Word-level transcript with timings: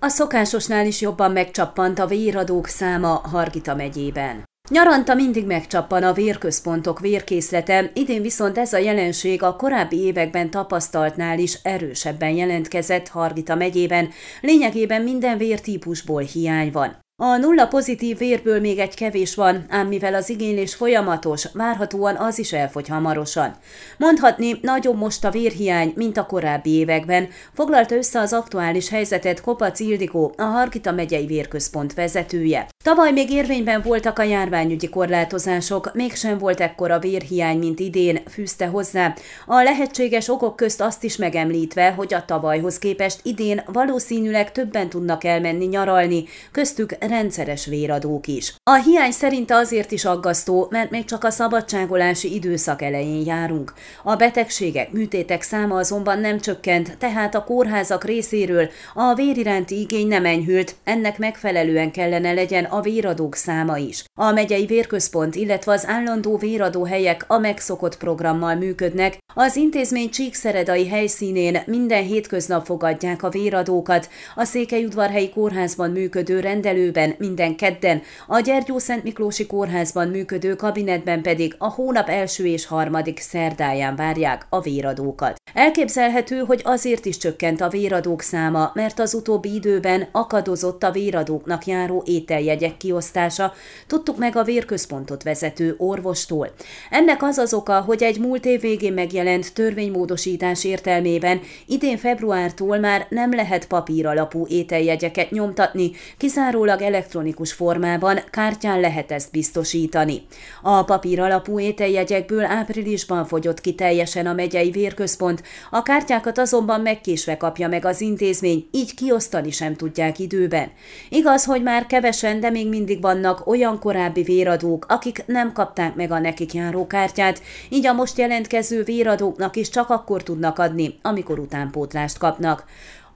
A 0.00 0.08
szokásosnál 0.08 0.86
is 0.86 1.00
jobban 1.00 1.32
megcsappant 1.32 1.98
a 1.98 2.06
véradók 2.06 2.66
száma 2.66 3.08
Hargita 3.08 3.74
megyében. 3.74 4.44
Nyaranta 4.70 5.14
mindig 5.14 5.46
megcsappan 5.46 6.02
a 6.02 6.12
vérközpontok 6.12 7.00
vérkészlete, 7.00 7.90
idén 7.94 8.22
viszont 8.22 8.58
ez 8.58 8.72
a 8.72 8.78
jelenség 8.78 9.42
a 9.42 9.56
korábbi 9.56 9.96
években 9.96 10.50
tapasztaltnál 10.50 11.38
is 11.38 11.58
erősebben 11.62 12.30
jelentkezett 12.30 13.08
Hargita 13.08 13.54
megyében, 13.54 14.10
lényegében 14.40 15.02
minden 15.02 15.38
vértípusból 15.38 16.22
hiány 16.22 16.72
van. 16.72 16.98
A 17.22 17.36
nulla 17.36 17.66
pozitív 17.66 18.18
vérből 18.18 18.60
még 18.60 18.78
egy 18.78 18.94
kevés 18.94 19.34
van, 19.34 19.64
ám 19.68 19.86
mivel 19.86 20.14
az 20.14 20.28
igénylés 20.28 20.74
folyamatos, 20.74 21.44
várhatóan 21.52 22.16
az 22.16 22.38
is 22.38 22.52
elfogy 22.52 22.88
hamarosan. 22.88 23.54
Mondhatni, 23.96 24.58
nagyobb 24.62 24.96
most 24.96 25.24
a 25.24 25.30
vérhiány, 25.30 25.92
mint 25.96 26.16
a 26.16 26.26
korábbi 26.26 26.70
években, 26.70 27.28
foglalta 27.52 27.94
össze 27.94 28.20
az 28.20 28.32
aktuális 28.32 28.88
helyzetet 28.88 29.40
Kopac 29.40 29.80
Ildikó, 29.80 30.34
a 30.36 30.42
Harkita 30.42 30.92
megyei 30.92 31.26
vérközpont 31.26 31.94
vezetője. 31.94 32.66
Tavaly 32.84 33.12
még 33.12 33.30
érvényben 33.30 33.82
voltak 33.82 34.18
a 34.18 34.22
járványügyi 34.22 34.88
korlátozások, 34.88 35.90
mégsem 35.94 36.38
volt 36.38 36.60
ekkora 36.60 36.98
vérhiány, 36.98 37.58
mint 37.58 37.80
idén, 37.80 38.22
fűzte 38.30 38.66
hozzá. 38.66 39.14
A 39.46 39.62
lehetséges 39.62 40.28
okok 40.28 40.56
közt 40.56 40.80
azt 40.80 41.04
is 41.04 41.16
megemlítve, 41.16 41.90
hogy 41.90 42.14
a 42.14 42.24
tavalyhoz 42.24 42.78
képest 42.78 43.20
idén 43.22 43.62
valószínűleg 43.66 44.52
többen 44.52 44.88
tudnak 44.88 45.24
elmenni 45.24 45.64
nyaralni, 45.64 46.24
köztük 46.52 46.96
rendszeres 47.00 47.66
véradók 47.66 48.26
is. 48.26 48.54
A 48.62 48.74
hiány 48.74 49.12
szerint 49.12 49.50
azért 49.50 49.90
is 49.90 50.04
aggasztó, 50.04 50.66
mert 50.70 50.90
még 50.90 51.04
csak 51.04 51.24
a 51.24 51.30
szabadságolási 51.30 52.34
időszak 52.34 52.82
elején 52.82 53.26
járunk. 53.26 53.72
A 54.02 54.16
betegségek, 54.16 54.92
műtétek 54.92 55.42
száma 55.42 55.76
azonban 55.76 56.18
nem 56.18 56.40
csökkent, 56.40 56.98
tehát 56.98 57.34
a 57.34 57.44
kórházak 57.44 58.04
részéről 58.04 58.70
a 58.94 59.14
vér 59.14 59.64
igény 59.68 60.08
nem 60.08 60.24
enyhült, 60.24 60.74
ennek 60.84 61.18
megfelelően 61.18 61.90
kellene 61.90 62.32
legyen 62.32 62.66
a 62.70 62.80
véradók 62.80 63.34
száma 63.34 63.76
is. 63.76 64.04
A 64.14 64.32
megyei 64.32 64.66
vérközpont, 64.66 65.34
illetve 65.34 65.72
az 65.72 65.86
állandó 65.86 66.36
véradóhelyek 66.36 67.24
a 67.26 67.38
megszokott 67.38 67.96
programmal 67.96 68.54
működnek, 68.54 69.18
az 69.34 69.56
intézmény 69.56 70.10
Csíkszeredai 70.10 70.88
helyszínén 70.88 71.62
minden 71.66 72.02
hétköznap 72.02 72.64
fogadják 72.64 73.22
a 73.22 73.28
véradókat, 73.28 74.08
a 74.34 74.44
Székelyudvarhelyi 74.44 75.30
kórházban 75.30 75.90
működő 75.90 76.40
rendelőben 76.40 77.14
minden 77.18 77.56
kedden, 77.56 78.02
a 78.26 78.40
Gyergyó 78.40 78.78
Szent 78.78 79.02
Miklósi 79.02 79.46
Kórházban 79.46 80.08
működő 80.08 80.54
kabinetben 80.56 81.22
pedig 81.22 81.54
a 81.58 81.68
hónap 81.68 82.08
első 82.08 82.46
és 82.46 82.66
harmadik 82.66 83.20
szerdáján 83.20 83.96
várják 83.96 84.46
a 84.48 84.60
véradókat. 84.60 85.36
Elképzelhető, 85.54 86.38
hogy 86.38 86.60
azért 86.64 87.04
is 87.04 87.16
csökkent 87.16 87.60
a 87.60 87.68
véradók 87.68 88.22
száma, 88.22 88.70
mert 88.74 88.98
az 88.98 89.14
utóbbi 89.14 89.54
időben 89.54 90.08
akadozott 90.12 90.82
a 90.82 90.90
véradóknak 90.90 91.66
járó 91.66 92.02
ételjegyek 92.06 92.57
kiosztása, 92.76 93.52
tudtuk 93.86 94.18
meg 94.18 94.36
a 94.36 94.44
vérközpontot 94.44 95.22
vezető 95.22 95.74
orvostól. 95.78 96.52
Ennek 96.90 97.22
az 97.22 97.38
az 97.38 97.54
oka, 97.54 97.80
hogy 97.80 98.02
egy 98.02 98.18
múlt 98.18 98.44
év 98.44 98.60
végén 98.60 98.92
megjelent 98.92 99.54
törvénymódosítás 99.54 100.64
értelmében 100.64 101.40
idén 101.66 101.96
februártól 101.96 102.78
már 102.78 103.06
nem 103.08 103.34
lehet 103.34 103.66
papíralapú 103.66 104.46
ételjegyeket 104.48 105.30
nyomtatni, 105.30 105.90
kizárólag 106.16 106.82
elektronikus 106.82 107.52
formában 107.52 108.20
kártyán 108.30 108.80
lehet 108.80 109.12
ezt 109.12 109.30
biztosítani. 109.30 110.22
A 110.62 110.84
papír 110.84 111.20
alapú 111.20 111.60
ételjegyekből 111.60 112.44
áprilisban 112.44 113.26
fogyott 113.26 113.60
ki 113.60 113.74
teljesen 113.74 114.26
a 114.26 114.32
megyei 114.32 114.70
vérközpont, 114.70 115.42
a 115.70 115.82
kártyákat 115.82 116.38
azonban 116.38 116.80
megkésve 116.80 117.36
kapja 117.36 117.68
meg 117.68 117.84
az 117.84 118.00
intézmény, 118.00 118.68
így 118.70 118.94
kiosztani 118.94 119.50
sem 119.50 119.74
tudják 119.74 120.18
időben. 120.18 120.70
Igaz, 121.08 121.44
hogy 121.44 121.62
már 121.62 121.86
kevesen, 121.86 122.40
de 122.48 122.54
még 122.54 122.68
mindig 122.68 123.00
vannak 123.00 123.46
olyan 123.46 123.78
korábbi 123.78 124.22
véradók, 124.22 124.86
akik 124.88 125.26
nem 125.26 125.52
kapták 125.52 125.94
meg 125.94 126.10
a 126.10 126.18
nekik 126.18 126.54
járó 126.54 126.86
kártyát, 126.86 127.42
így 127.68 127.86
a 127.86 127.92
most 127.92 128.18
jelentkező 128.18 128.82
véradóknak 128.82 129.56
is 129.56 129.68
csak 129.68 129.90
akkor 129.90 130.22
tudnak 130.22 130.58
adni, 130.58 130.98
amikor 131.02 131.38
utánpótlást 131.38 132.18
kapnak. 132.18 132.64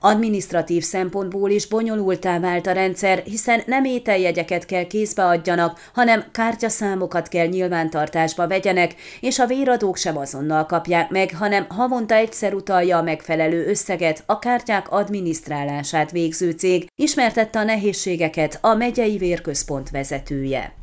Administratív 0.05 0.83
szempontból 0.83 1.49
is 1.49 1.67
bonyolultá 1.67 2.39
vált 2.39 2.67
a 2.67 2.71
rendszer, 2.71 3.23
hiszen 3.25 3.61
nem 3.65 3.85
ételjegyeket 3.85 4.65
kell 4.65 4.83
kézbe 4.83 5.25
adjanak, 5.25 5.89
hanem 5.93 6.25
kártyaszámokat 6.31 7.27
kell 7.27 7.47
nyilvántartásba 7.47 8.47
vegyenek, 8.47 8.95
és 9.19 9.39
a 9.39 9.45
véradók 9.47 9.97
sem 9.97 10.17
azonnal 10.17 10.65
kapják 10.65 11.09
meg, 11.09 11.35
hanem 11.37 11.65
havonta 11.69 12.15
egyszer 12.15 12.53
utalja 12.53 12.97
a 12.97 13.01
megfelelő 13.01 13.65
összeget 13.67 14.23
a 14.25 14.39
kártyák 14.39 14.91
adminisztrálását 14.91 16.11
végző 16.11 16.51
cég, 16.51 16.87
ismertette 16.95 17.59
a 17.59 17.63
nehézségeket 17.63 18.57
a 18.61 18.73
megyei 18.73 19.17
vérközpont 19.17 19.89
vezetője. 19.89 20.82